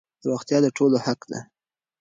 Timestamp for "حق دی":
1.05-1.39